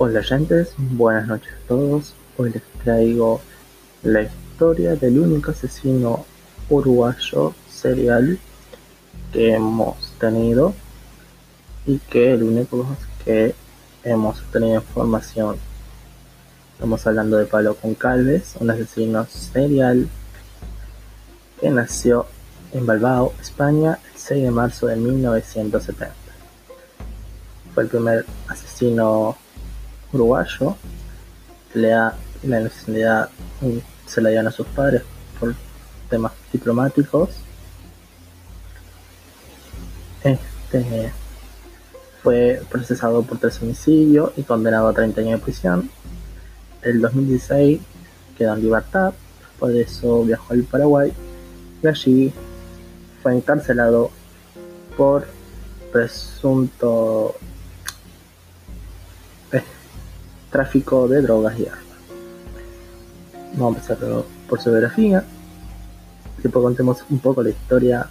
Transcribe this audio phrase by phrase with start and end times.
[0.00, 2.14] Hola oyentes, buenas noches a todos.
[2.36, 3.40] Hoy les traigo
[4.04, 6.24] la historia del único asesino
[6.70, 8.38] uruguayo serial
[9.32, 10.72] que hemos tenido
[11.84, 12.86] y que el único
[13.24, 13.56] que
[14.04, 15.56] hemos tenido información.
[16.74, 20.08] Estamos hablando de Pablo Concalves, un asesino serial
[21.60, 22.26] que nació
[22.70, 26.14] en Balbao, España, el 6 de marzo de 1970.
[27.74, 29.36] Fue el primer asesino
[30.12, 30.76] uruguayo
[31.74, 33.30] le da la nacionalidad
[34.06, 35.02] se la dieron a sus padres
[35.38, 35.54] por
[36.08, 37.30] temas diplomáticos.
[40.22, 41.12] Este
[42.22, 45.90] fue procesado por tres homicidios y condenado a 30 años de prisión.
[46.82, 47.80] El 2016
[48.36, 49.14] quedó en libertad
[49.66, 51.12] de eso viajó al Paraguay
[51.82, 52.32] y allí
[53.22, 54.10] fue encarcelado
[54.96, 55.26] por
[55.92, 57.34] presunto
[60.50, 61.84] tráfico de drogas y armas.
[63.54, 65.24] Vamos a empezar por su biografía.
[66.42, 68.08] Después contemos un poco la historia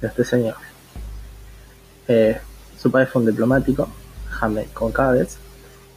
[0.00, 0.56] de este señor.
[2.08, 2.38] Eh,
[2.78, 3.88] su padre fue un diplomático,
[4.30, 5.38] James Concaves,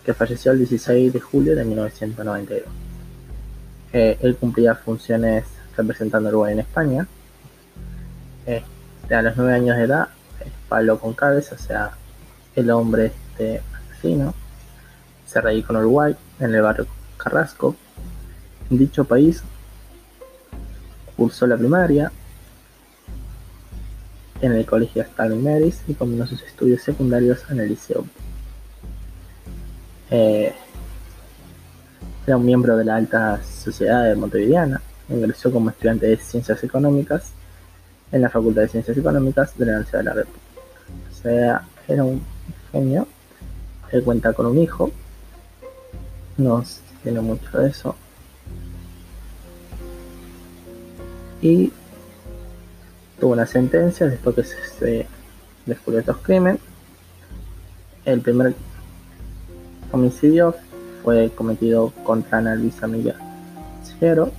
[0.05, 2.63] que falleció el 16 de julio de 1992.
[3.94, 7.07] Eh, él cumplía funciones representando a Uruguay en España.
[8.45, 8.63] Eh,
[9.09, 10.09] a los 9 años de edad,
[10.67, 11.91] Pablo Concaves, o sea,
[12.55, 14.33] el hombre este asesino,
[15.25, 17.75] se radicó en Uruguay, en el barrio Carrasco.
[18.69, 19.43] En dicho país
[21.16, 22.11] cursó la primaria
[24.41, 28.05] en el colegio Stalin Meris y combinó sus estudios secundarios en el liceo.
[30.11, 30.53] Eh,
[32.27, 34.81] era un miembro de la alta sociedad de Montevideana.
[35.09, 37.31] Ingresó como estudiante de Ciencias Económicas
[38.11, 40.41] en la Facultad de Ciencias Económicas de la Universidad de la República.
[41.09, 42.21] O sea, era un
[42.71, 43.07] genio.
[43.91, 44.91] Él cuenta con un hijo
[46.44, 46.63] no
[47.01, 47.95] tiene mucho de eso.
[51.41, 51.72] Y
[53.19, 55.07] tuvo una sentencia después que se,
[55.66, 56.62] descubrió estos crímenes.
[58.06, 58.53] El primer
[59.91, 60.56] homicidio
[61.03, 63.16] fue cometido contra Ana Luisa Milla
[63.84, 64.31] Ciero.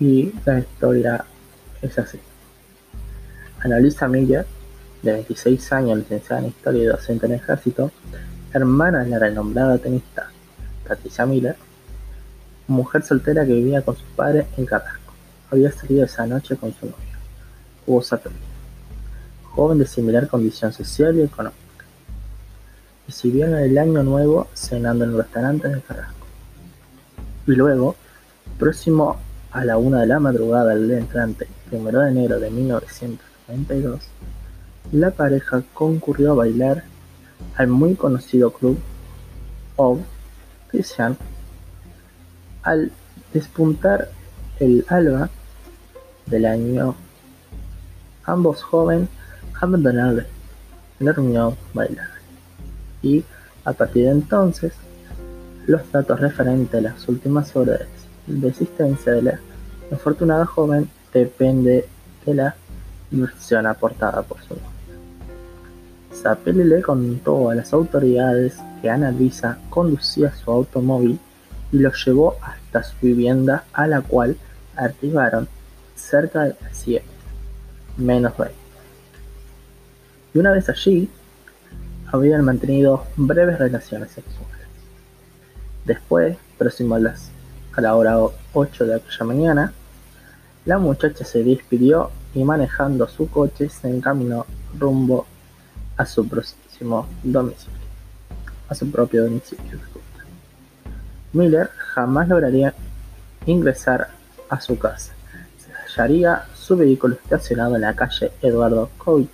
[0.00, 1.24] Y la historia
[1.82, 2.18] es así.
[3.60, 4.46] Ana Luisa Miller
[5.04, 7.90] de 26 años, licenciada en Historia y docente en el Ejército,
[8.52, 10.30] hermana de la renombrada tenista
[10.86, 11.56] Patricia Miller,
[12.66, 15.12] mujer soltera que vivía con sus padres en Carrasco.
[15.50, 17.18] Había salido esa noche con su novio,
[17.86, 18.34] Hugo Satori,
[19.44, 21.60] joven de similar condición social y económica.
[23.06, 26.26] Recibieron el año nuevo cenando en un restaurante de Carrasco.
[27.46, 27.96] Y luego,
[28.58, 29.18] próximo
[29.50, 34.00] a la una de la madrugada del día entrante, primero de enero de 1992,
[34.92, 36.84] la pareja concurrió a bailar
[37.56, 38.78] al muy conocido club
[39.76, 40.00] of
[40.68, 41.16] Christian.
[42.62, 42.92] Al
[43.32, 44.10] despuntar
[44.60, 45.30] el alba
[46.26, 46.94] del año,
[48.24, 49.08] ambos jóvenes
[49.60, 50.24] abandonaron
[50.98, 52.08] la reunión bailar
[53.02, 53.24] y
[53.64, 54.72] a partir de entonces
[55.66, 57.82] los datos referentes a las últimas horas
[58.26, 59.40] de existencia de la
[59.92, 61.86] afortunada joven depende
[62.24, 62.54] de la
[63.10, 64.73] versión aportada por su novio.
[66.14, 71.18] Zapelli le contó a las autoridades que Ana Luisa conducía su automóvil
[71.72, 74.36] y lo llevó hasta su vivienda a la cual
[74.76, 75.48] arribaron
[75.96, 77.04] cerca de las 7,
[77.96, 78.54] menos 20.
[80.34, 81.08] Y una vez allí,
[82.06, 84.68] habían mantenido breves relaciones sexuales.
[85.84, 87.30] Después, próximo a, las,
[87.74, 88.18] a la hora
[88.52, 89.72] 8 de aquella mañana,
[90.64, 94.46] la muchacha se despidió y manejando su coche se encaminó
[94.78, 95.26] rumbo
[95.96, 97.78] a su próximo domicilio,
[98.68, 99.78] a su propio domicilio.
[101.32, 102.74] Miller jamás lograría
[103.46, 104.08] ingresar
[104.48, 105.12] a su casa.
[105.58, 109.30] Se hallaría su vehículo estacionado en la calle Eduardo Coit,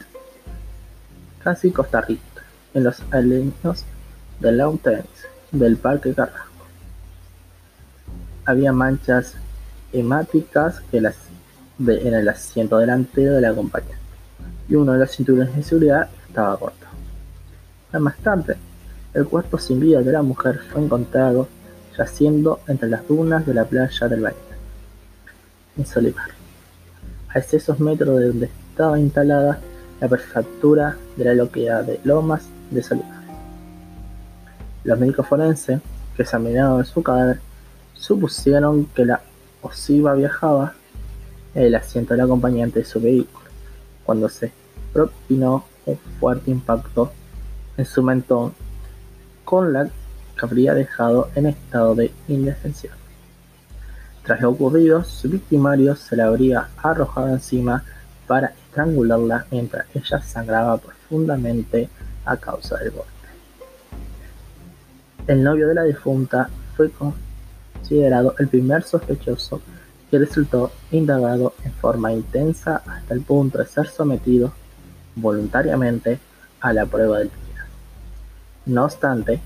[1.43, 2.43] casi Costa Rica,
[2.75, 3.85] en los aleños
[4.41, 4.81] de Lawn
[5.53, 6.65] del Parque Carrasco.
[8.45, 9.35] Había manchas
[9.93, 13.99] hemáticas en el asiento delantero de la compañía
[14.69, 16.87] y uno de los cinturones de seguridad estaba corto.
[17.93, 18.57] Más tarde,
[19.15, 21.49] el cuerpo sin vida de la mujer fue encontrado
[21.99, 24.37] yaciendo entre las dunas de la playa del Bahía,
[25.77, 26.31] en Solivar,
[27.29, 29.59] a escasos metros de donde estaba instalada
[30.01, 33.21] la prefectura de la localidad de Lomas de Solivar.
[34.85, 35.81] Los médicos forenses
[36.17, 37.41] que examinaron su cadáver
[37.95, 39.21] supusieron que la
[39.63, 40.75] osiva viajaba
[41.55, 43.47] en el asiento del acompañante de su vehículo
[44.05, 44.53] cuando se
[44.93, 47.13] propinó un fuerte impacto
[47.77, 48.55] en su mentón
[49.45, 52.95] con la que habría dejado en estado de indefensión.
[54.25, 57.83] Tras lo ocurrido, su victimario se le habría arrojado encima
[58.27, 61.89] para estrangularla mientras ella sangraba profundamente
[62.25, 63.11] a causa del golpe.
[65.27, 69.61] El novio de la difunta fue considerado el primer sospechoso
[70.13, 74.53] y resultó indagado en forma intensa hasta el punto de ser sometido
[75.21, 76.19] voluntariamente
[76.61, 77.65] a la prueba del crimen.
[78.67, 79.41] No obstante,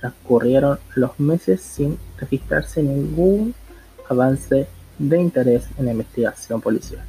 [0.00, 3.54] transcurrieron los meses sin registrarse ningún
[4.08, 4.66] avance
[4.98, 7.02] de interés en la investigación policial.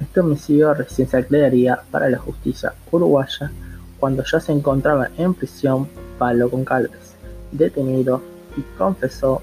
[0.00, 3.50] Este homicidio recién se aclararía para la justicia uruguaya
[3.98, 5.88] cuando ya se encontraba en prisión
[6.18, 7.16] Palo Concalves,
[7.50, 8.22] detenido
[8.56, 9.42] y confesó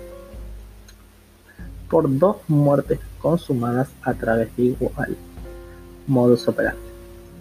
[1.89, 5.15] por dos muertes consumadas a través de igual
[6.07, 6.84] modus operandi.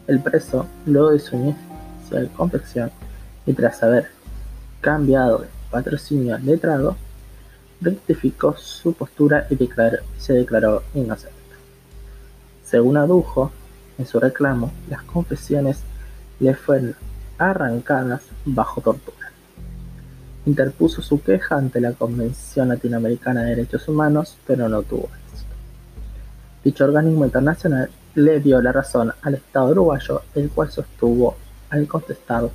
[0.06, 2.90] El preso, luego de su inicial confesión
[3.46, 4.10] y tras haber
[4.80, 6.96] cambiado de patrocinio al letrado,
[7.80, 9.56] rectificó su postura y
[10.18, 11.34] se declaró inocente.
[12.64, 13.50] Según adujo
[13.98, 15.80] en su reclamo, las confesiones
[16.38, 16.94] le fueron
[17.38, 19.30] arrancadas bajo tortura.
[20.46, 25.54] Interpuso su queja ante la Convención Latinoamericana de Derechos Humanos, pero no tuvo éxito.
[26.62, 31.37] Dicho organismo internacional le dio la razón al Estado uruguayo, el cual sostuvo
[31.70, 32.49] al contestar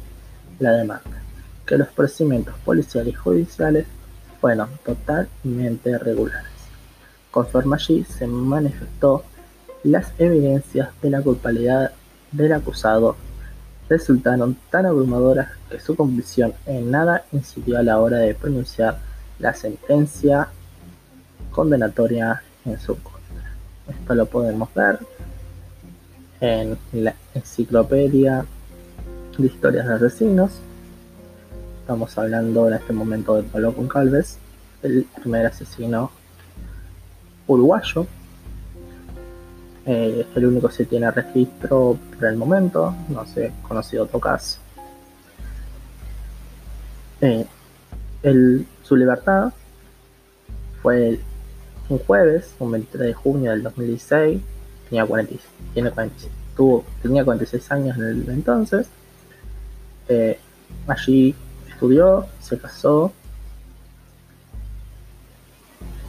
[0.60, 1.22] la demanda,
[1.66, 3.86] que los procedimientos policiales y judiciales
[4.40, 6.48] fueron totalmente regulares.
[7.32, 9.24] Conforme allí se manifestó
[9.84, 11.92] las evidencias de la culpabilidad
[12.32, 13.16] del acusado
[13.88, 19.00] resultaron tan abrumadoras que su convicción en nada incidió a la hora de pronunciar
[19.40, 20.50] la sentencia
[21.52, 23.20] condenatoria en su contra.
[23.88, 25.00] Esto lo podemos ver
[26.42, 28.46] en la enciclopedia
[29.38, 30.60] de historias de asesinos.
[31.82, 34.38] Estamos hablando en este momento de Pablo Concalves,
[34.84, 36.12] el primer asesino
[37.48, 38.08] uruguayo
[39.92, 44.60] eh, el único que tiene registro por el momento, no se conocido otro caso.
[47.22, 47.44] Eh,
[48.84, 49.52] su libertad
[50.84, 51.20] fue
[51.90, 54.42] un jueves, un 23 de junio del 2016,
[54.90, 55.92] tenía 46, tiene
[56.56, 58.88] tuvo, tenía 46 años en el entonces.
[60.08, 60.40] Eh,
[60.88, 61.36] allí
[61.70, 63.14] estudió, se casó.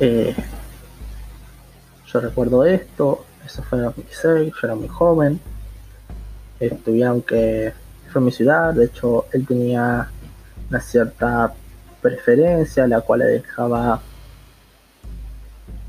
[0.01, 0.35] yo
[2.21, 5.41] recuerdo esto, eso fue en 2016, yo era muy joven.
[6.85, 7.73] Tuvieron que.
[8.13, 10.11] Fue mi ciudad, de hecho, él tenía
[10.69, 11.55] una cierta
[12.03, 14.03] preferencia, la cual le dejaba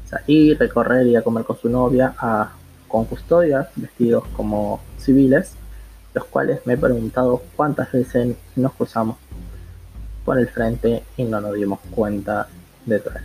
[0.08, 2.52] salir, recorrer y a comer con su novia a,
[2.92, 5.54] con custodia, vestidos como civiles,
[6.14, 9.18] los cuales me he preguntado cuántas veces nos cruzamos
[10.26, 12.48] por el frente y no nos dimos cuenta
[12.86, 13.20] de cosa.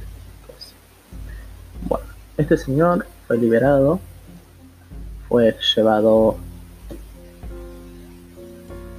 [1.89, 4.01] Bueno, este señor fue liberado
[5.29, 6.37] fue llevado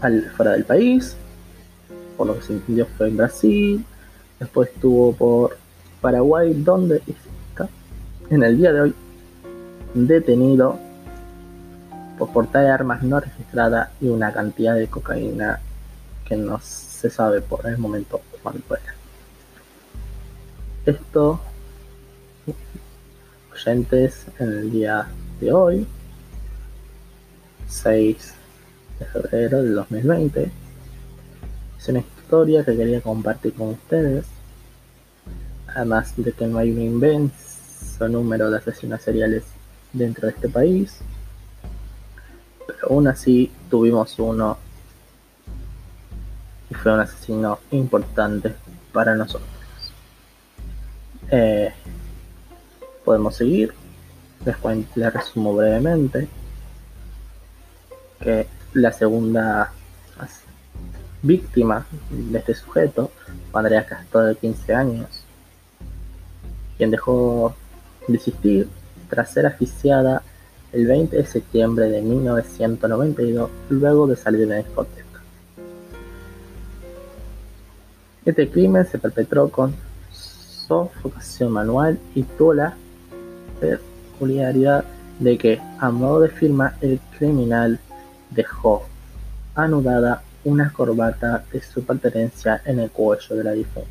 [0.02, 1.16] al, fuera del país,
[2.18, 3.86] por lo que se entendió fue en Brasil,
[4.40, 5.58] después estuvo por
[6.02, 7.70] Paraguay, donde está
[8.30, 8.96] en el día de hoy
[10.06, 10.78] detenido
[12.20, 15.60] por portar armas no registradas y una cantidad de cocaína
[16.26, 18.94] que no se sabe por el momento cuánto era.
[20.86, 21.40] Esto,
[23.52, 25.08] oyentes, en el día
[25.40, 25.88] de hoy
[27.68, 28.34] 6
[29.00, 30.52] de febrero del 2020.
[31.78, 34.26] Es una historia que quería compartir con ustedes.
[35.68, 39.44] Además de que no hay un inmenso número de asesinos seriales
[39.94, 41.00] dentro de este país.
[42.66, 44.58] Pero aún así tuvimos uno
[46.70, 48.54] y fue un asesino importante
[48.92, 49.50] para nosotros.
[51.32, 51.74] Eh,
[53.04, 53.74] podemos seguir.
[54.46, 54.56] Les,
[54.96, 56.28] les resumo brevemente
[58.20, 59.72] que la segunda
[61.22, 63.12] víctima de este sujeto
[63.54, 65.24] Andrea Castro de 15 años,
[66.78, 67.56] quien dejó
[68.08, 68.70] de existir
[69.10, 70.24] tras ser asfixiada
[70.72, 75.22] el 20 de septiembre de 1992 luego de salir de la discoteca.
[78.26, 79.74] Este crimen se perpetró con
[80.12, 82.54] sofocación manual y tuvo
[83.60, 84.84] peculiaridad
[85.20, 87.80] de que, a modo de firma, el criminal
[88.30, 88.84] dejó
[89.56, 93.88] anudada una corbata de su pertenencia en el cuello de la difunta.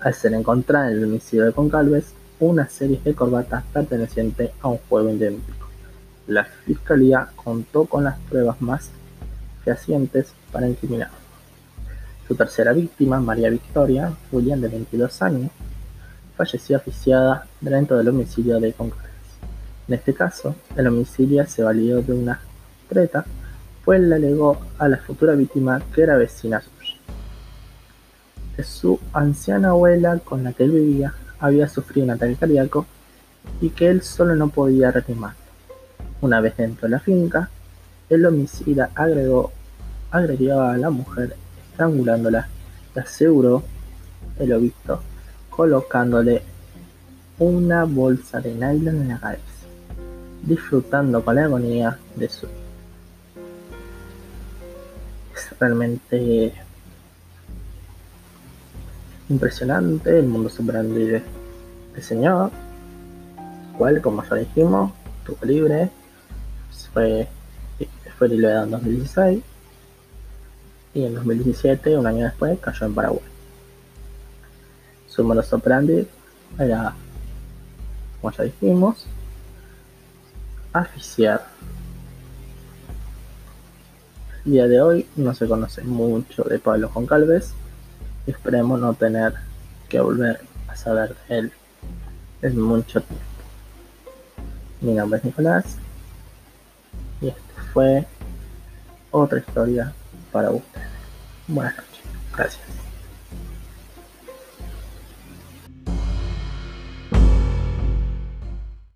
[0.00, 4.78] Al ser encontrada en el homicidio de Concalves, una serie de corbatas pertenecientes a un
[4.88, 5.66] juego idéntico.
[6.26, 8.90] La fiscalía contó con las pruebas más
[9.64, 11.16] fehacientes para incriminarlo.
[12.26, 15.50] Su tercera víctima, María Victoria Julián, de 22 años,
[16.36, 19.08] falleció asfixiada dentro del homicidio de Concarnes.
[19.88, 22.40] En este caso, el homicidio se valió de una
[22.88, 23.24] treta,
[23.84, 26.96] pues le alegó a la futura víctima que era vecina suya.
[28.56, 32.86] De su anciana abuela con la que él vivía había sufrido un ataque cardíaco
[33.60, 35.34] y que él solo no podía reanimar.
[36.20, 37.50] Una vez dentro de la finca,
[38.08, 39.52] el homicida agregó,
[40.10, 41.36] agredió a la mujer
[41.70, 42.48] estrangulándola
[42.94, 43.62] y aseguró
[44.38, 45.00] el obispo
[45.50, 46.42] colocándole
[47.38, 49.42] una bolsa de nylon en la cabeza,
[50.42, 52.46] disfrutando con la agonía de su
[55.34, 56.52] Es realmente
[59.28, 62.50] impresionante el mundo este señor,
[63.76, 65.90] cual, como ya dijimos, estuvo libre,
[66.92, 67.28] fue
[68.18, 69.42] fue en 2016
[70.94, 73.22] y en 2017, un año después, cayó en Paraguay.
[75.06, 76.08] Su modus operandi
[76.58, 76.94] era,
[78.20, 79.06] como ya dijimos,
[80.72, 81.46] asfixiar.
[84.44, 87.54] El día de hoy no se conoce mucho de Pablo Concalves
[88.30, 89.34] esperemos no tener
[89.88, 91.52] que volver a saber de él
[92.42, 93.24] en mucho tiempo.
[94.80, 95.76] Mi nombre es Nicolás
[97.20, 97.40] y este
[97.72, 98.06] fue
[99.10, 99.92] otra historia
[100.30, 100.86] para ustedes.
[101.48, 102.02] Buenas noches.
[102.36, 102.87] Gracias.